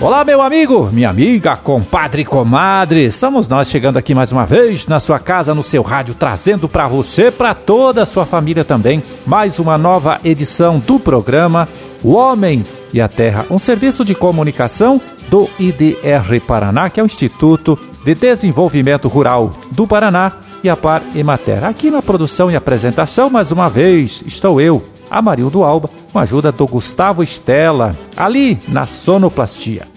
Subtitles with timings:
[0.00, 3.04] Olá, meu amigo, minha amiga, compadre, comadre.
[3.04, 6.88] Estamos nós chegando aqui mais uma vez na sua casa, no seu rádio, trazendo para
[6.88, 11.68] você, para toda a sua família também, mais uma nova edição do programa
[12.02, 14.98] O Homem e a Terra, um serviço de comunicação
[15.28, 20.32] do IDR Paraná, que é o Instituto de Desenvolvimento Rural do Paraná
[20.64, 21.62] e a Par Emater.
[21.62, 26.52] Aqui na produção e apresentação, mais uma vez, estou eu, Amarildo Alba, com a ajuda
[26.52, 29.88] do Gustavo Estela, ali na sonoplastia.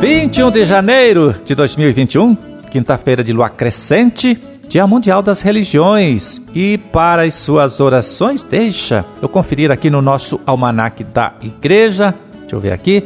[0.00, 2.36] Vinte de janeiro de 2021,
[2.70, 6.40] quinta-feira de lua crescente, Dia Mundial das Religiões.
[6.54, 12.14] E para as suas orações, deixa eu conferir aqui no nosso almanaque da igreja.
[12.40, 13.04] Deixa eu ver aqui.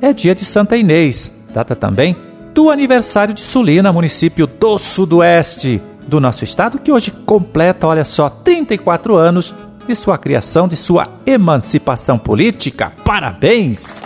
[0.00, 2.14] É dia de Santa Inês, data também
[2.56, 5.78] do aniversário de Sulina, município do sudoeste
[6.08, 9.54] do nosso estado, que hoje completa, olha só, 34 anos
[9.86, 12.90] de sua criação, de sua emancipação política.
[13.04, 14.02] Parabéns!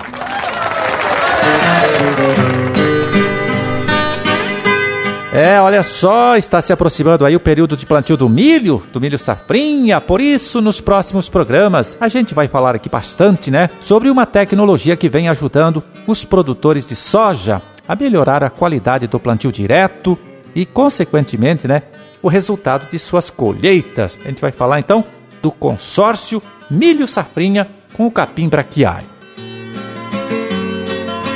[5.32, 9.16] É, olha só, está se aproximando aí o período de plantio do milho, do milho
[9.16, 14.26] safrinha, por isso nos próximos programas a gente vai falar aqui bastante, né, sobre uma
[14.26, 20.16] tecnologia que vem ajudando os produtores de soja a melhorar a qualidade do plantio direto
[20.54, 21.82] e, consequentemente, né,
[22.22, 24.16] o resultado de suas colheitas.
[24.24, 25.04] A gente vai falar então
[25.42, 29.08] do consórcio Milho Safrinha com o capim braquiário.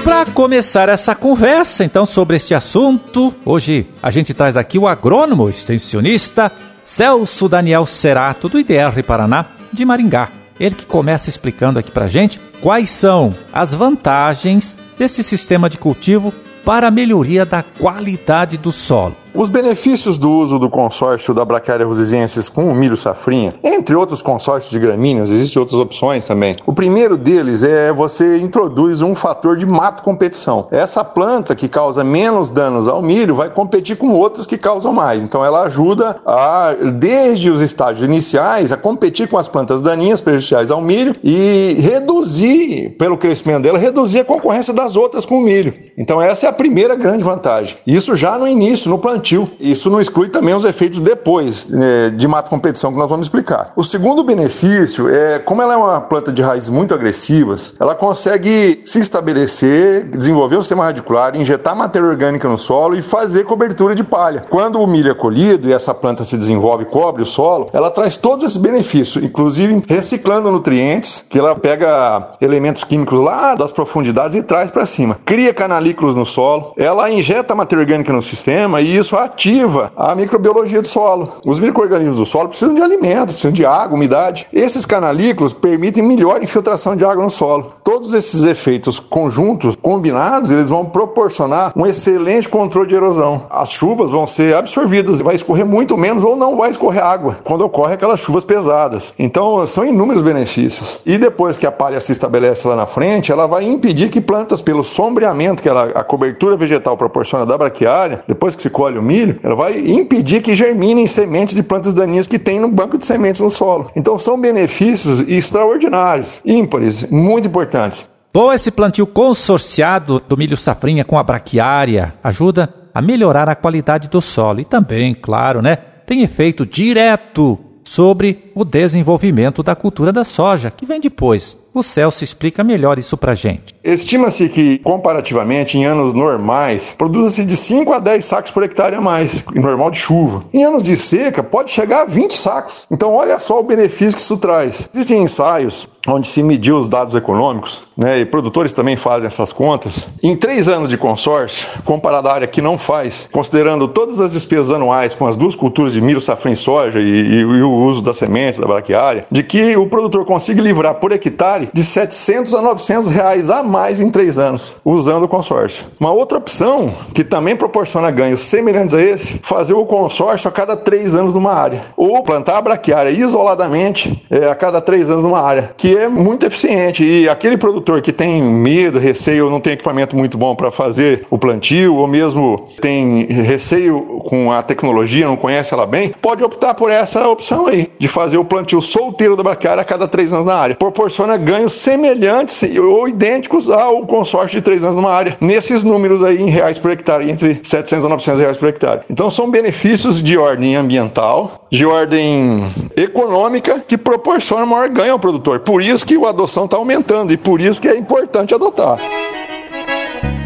[0.05, 5.49] Para começar essa conversa, então, sobre este assunto, hoje a gente traz aqui o agrônomo
[5.49, 6.53] extensionista
[6.85, 10.44] Celso Daniel Cerato, do IDR Paraná, de Maringá.
[10.59, 16.33] Ele que começa explicando aqui para gente quais são as vantagens desse sistema de cultivo
[16.65, 19.24] para a melhoria da qualidade do solo.
[19.37, 24.23] Os benefícios do uso do consórcio da Brachiaria rosizensis com o milho safrinha, entre outros
[24.23, 26.55] consórcios de gramíneas, existem outras opções também.
[26.65, 30.69] O primeiro deles é você introduz um fator de mato competição.
[30.71, 35.25] Essa planta que causa menos danos ao milho vai competir com outras que causam mais.
[35.25, 40.71] Então ela ajuda a, desde os estágios iniciais, a competir com as plantas daninhas prejudiciais
[40.71, 45.75] ao milho e reduzir, pelo crescimento dela, reduzir a concorrência das outras com o milho.
[45.99, 47.77] Então essa é a primeira grande vantagem.
[47.85, 49.51] Isso já no início, no plantio plantio.
[49.59, 53.73] Isso não exclui também os efeitos depois né, de mato competição que nós vamos explicar.
[53.75, 58.83] O segundo benefício é, como ela é uma planta de raízes muito agressivas, ela consegue
[58.85, 64.05] se estabelecer, desenvolver um sistema radicular, injetar matéria orgânica no solo e fazer cobertura de
[64.05, 64.43] palha.
[64.49, 67.91] Quando o milho é colhido e essa planta se desenvolve e cobre o solo, ela
[67.91, 74.37] traz todos esses benefícios, inclusive reciclando nutrientes, que ela pega elementos químicos lá das profundidades
[74.37, 75.17] e traz para cima.
[75.25, 80.81] Cria canalículos no solo, ela injeta matéria orgânica no sistema e isso ativa a microbiologia
[80.81, 81.29] do solo.
[81.47, 84.47] Os micro-organismos do solo precisam de alimento, precisam de água, umidade.
[84.53, 87.73] Esses canalículos permitem melhor infiltração de água no solo.
[87.83, 93.43] Todos esses efeitos conjuntos, combinados, eles vão proporcionar um excelente controle de erosão.
[93.51, 97.65] As chuvas vão ser absorvidas, vai escorrer muito menos ou não vai escorrer água quando
[97.65, 99.15] ocorre aquelas chuvas pesadas.
[99.19, 101.01] Então, são inúmeros benefícios.
[101.05, 104.61] E depois que a palha se estabelece lá na frente, ela vai impedir que plantas,
[104.63, 109.03] pelo sombreamento que ela, a cobertura vegetal proporciona da braquiária, depois que se colhe o
[109.05, 113.05] milho, ela vai impedir que germinem sementes de plantas daninhas que tem no banco de
[113.05, 113.91] sementes no solo.
[113.95, 118.09] Então são benefícios extraordinários, ímpares, muito importantes.
[118.33, 124.09] Bom, esse plantio consorciado do milho safrinha com a braquiária ajuda a melhorar a qualidade
[124.09, 130.25] do solo e também, claro, né, tem efeito direto sobre o desenvolvimento da cultura da
[130.25, 131.57] soja, que vem depois.
[131.75, 133.75] O Celso explica melhor isso pra gente.
[133.83, 139.01] Estima-se que, comparativamente, em anos normais, produza-se de 5 a 10 sacos por hectare a
[139.01, 140.45] mais, normal de chuva.
[140.55, 142.87] Em anos de seca, pode chegar a 20 sacos.
[142.93, 144.89] Então, olha só o benefício que isso traz.
[144.95, 150.07] Existem ensaios onde se mediu os dados econômicos, né, e produtores também fazem essas contas.
[150.23, 154.71] Em três anos de consórcio, comparado à área que não faz, considerando todas as despesas
[154.71, 158.03] anuais com as duas culturas de milho, safra e soja e, e, e o uso
[158.03, 162.63] da semente, da braquiária, de que o produtor consiga livrar por hectare de 700 a
[162.63, 165.85] 900 reais a mais em três anos, usando o consórcio.
[165.99, 170.77] Uma outra opção, que também proporciona ganhos semelhantes a esse, fazer o consórcio a cada
[170.77, 175.41] três anos numa área, ou plantar a braquiária isoladamente é, a cada três anos numa
[175.41, 177.05] área, que é muito eficiente.
[177.05, 181.39] E aquele produtor que tem medo, receio, não tem equipamento muito bom para fazer o
[181.39, 186.91] plantio, ou mesmo tem receio com a tecnologia, não conhece ela bem, pode optar por
[186.91, 190.45] essa opção aí, de fazer fazer o plantio solteiro da braquiária a cada três anos
[190.45, 190.75] na área.
[190.75, 196.41] Proporciona ganhos semelhantes ou idênticos ao consórcio de três anos numa área, nesses números aí
[196.41, 199.01] em reais por hectare, entre 700 a 900 reais por hectare.
[199.09, 202.65] Então são benefícios de ordem ambiental, de ordem
[202.97, 205.61] econômica, que proporcionam maior ganho ao produtor.
[205.61, 208.99] Por isso que a adoção está aumentando e por isso que é importante adotar.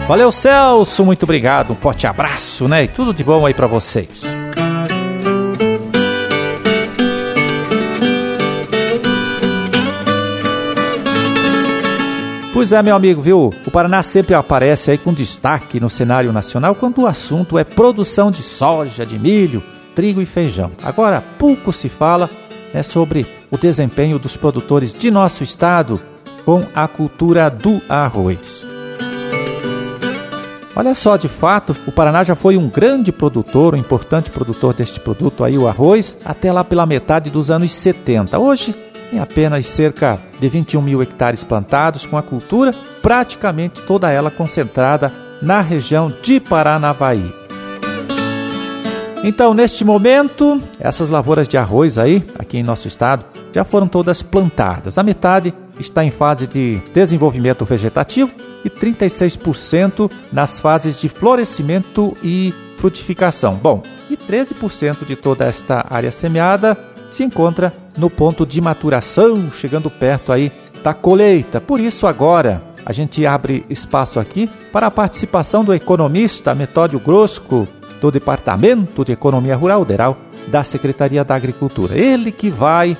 [0.06, 1.72] Valeu, Celso, muito obrigado.
[1.72, 2.84] Um forte abraço, né?
[2.84, 4.37] E tudo de bom aí para vocês.
[12.58, 13.54] Pois é, meu amigo, viu?
[13.64, 18.32] O Paraná sempre aparece aí com destaque no cenário nacional quando o assunto é produção
[18.32, 19.62] de soja, de milho,
[19.94, 20.72] trigo e feijão.
[20.82, 22.28] Agora, pouco se fala
[22.74, 26.00] né, sobre o desempenho dos produtores de nosso estado
[26.44, 28.66] com a cultura do arroz.
[30.74, 34.98] Olha só, de fato, o Paraná já foi um grande produtor, um importante produtor deste
[34.98, 38.36] produto aí, o arroz, até lá pela metade dos anos 70.
[38.36, 38.74] Hoje,
[39.10, 42.72] tem apenas cerca de 21 mil hectares plantados com a cultura,
[43.02, 47.32] praticamente toda ela concentrada na região de Paranavaí.
[49.24, 54.22] Então, neste momento, essas lavouras de arroz aí, aqui em nosso estado, já foram todas
[54.22, 54.96] plantadas.
[54.96, 58.30] A metade está em fase de desenvolvimento vegetativo
[58.64, 63.56] e 36% nas fases de florescimento e frutificação.
[63.56, 66.78] Bom, e 13% de toda esta área semeada
[67.18, 70.52] se encontra no ponto de maturação, chegando perto aí
[70.84, 71.60] da colheita.
[71.60, 77.66] Por isso agora a gente abre espaço aqui para a participação do economista Metódio Grosco,
[78.00, 80.16] do Departamento de Economia Rural Rural
[80.46, 81.98] da Secretaria da Agricultura.
[81.98, 82.96] Ele que vai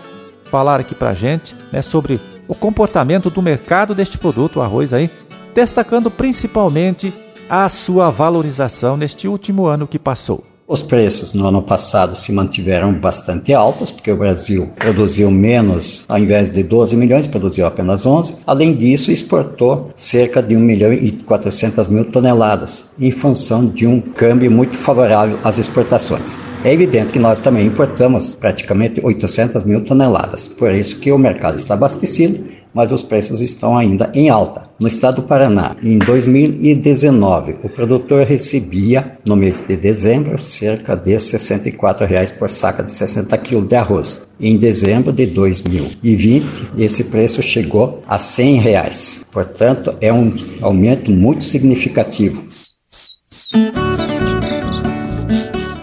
[0.50, 4.92] falar aqui para a gente né, sobre o comportamento do mercado deste produto, o arroz
[4.92, 5.08] aí,
[5.54, 7.14] destacando principalmente
[7.48, 10.44] a sua valorização neste último ano que passou.
[10.70, 16.18] Os preços no ano passado se mantiveram bastante altos, porque o Brasil produziu menos, ao
[16.18, 18.36] invés de 12 milhões, produziu apenas 11.
[18.46, 23.98] Além disso, exportou cerca de 1 milhão e 400 mil toneladas, em função de um
[23.98, 26.38] câmbio muito favorável às exportações.
[26.64, 31.56] É evidente que nós também importamos praticamente 800 mil toneladas, por isso que o mercado
[31.56, 34.68] está abastecido mas os preços estão ainda em alta.
[34.78, 41.18] No estado do Paraná, em 2019, o produtor recebia, no mês de dezembro, cerca de
[41.18, 44.28] 64 reais por saca de 60 kg de arroz.
[44.40, 49.24] Em dezembro de 2020, esse preço chegou a 100 reais.
[49.32, 52.44] Portanto, é um aumento muito significativo.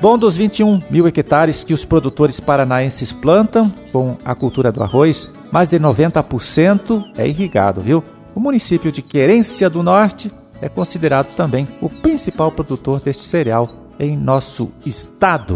[0.06, 5.28] Bom, dos 21 mil hectares que os produtores paranaenses plantam com a cultura do arroz,
[5.52, 8.04] mais de 90% é irrigado, viu?
[8.36, 10.31] O município de Querência do Norte
[10.62, 13.68] é considerado também o principal produtor deste cereal
[14.00, 15.56] em nosso estado.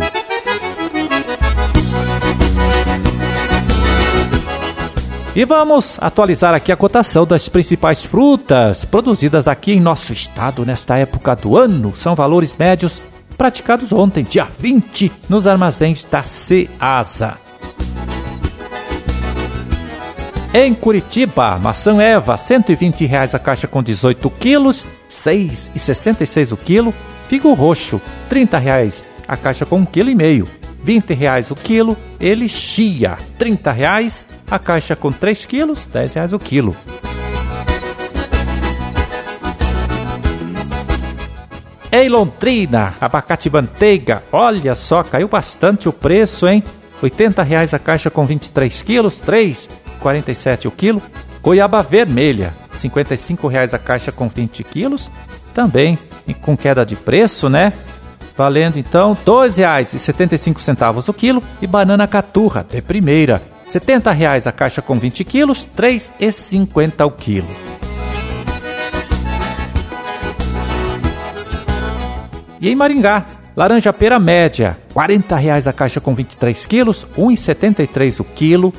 [5.35, 10.97] E vamos atualizar aqui a cotação das principais frutas produzidas aqui em nosso estado nesta
[10.97, 11.95] época do ano.
[11.95, 12.99] São valores médios
[13.39, 17.37] praticados ontem, dia 20, nos armazéns da Ceasa.
[20.53, 26.93] Em Curitiba, maçã Eva, 120 reais a caixa com 18 quilos, R$ 6,66 o quilo.
[27.29, 30.51] Figo roxo, 30 reais a caixa com 1,5 kg.
[30.83, 31.95] 20 reais o quilo.
[32.19, 36.75] Ele chia, 30 reais a caixa com 3 quilos, 10 reais o quilo.
[41.91, 46.63] Em Londrina, abacate manteiga, olha só, caiu bastante o preço, hein?
[47.01, 49.67] 80 reais a caixa com 23 quilos, 3
[49.99, 51.01] 47 o quilo.
[51.41, 55.09] Goiaba vermelha, R$ 55,00 a caixa com 20 quilos.
[55.53, 55.97] Também
[56.41, 57.73] com queda de preço, né?
[58.37, 61.43] Valendo então R$ 2,75 o quilo.
[61.61, 67.11] E banana caturra, de primeira, R$ 70,00 a caixa com 20 quilos, R$ 3,50 o
[67.11, 67.78] quilo.
[72.61, 73.25] E em Maringá,
[73.55, 78.73] laranja pera média, R$ 40,00 a caixa com 23 quilos, R$ 1,73 o quilo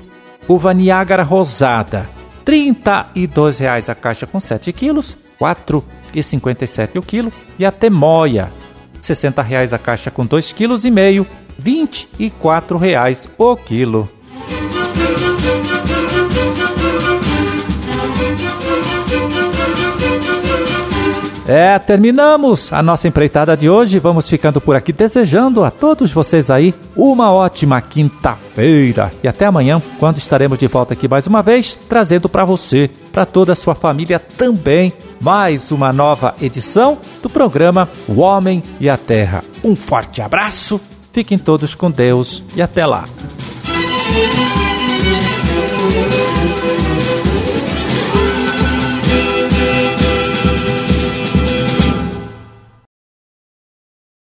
[0.48, 2.08] uva Niágara rosada,
[2.46, 9.00] R$ 32,00 a caixa com 7 quilos, R$ 4,57 o quilo, e a temoia, R$
[9.00, 11.26] 60,00 a caixa com 2,5 kg, R$
[11.64, 14.10] 24,00 o quilo.
[21.52, 23.98] É, terminamos a nossa empreitada de hoje.
[23.98, 29.82] Vamos ficando por aqui desejando a todos vocês aí uma ótima quinta-feira e até amanhã,
[29.98, 33.74] quando estaremos de volta aqui mais uma vez, trazendo para você, para toda a sua
[33.74, 39.42] família também, mais uma nova edição do programa O Homem e a Terra.
[39.64, 40.80] Um forte abraço,
[41.12, 43.02] fiquem todos com Deus e até lá.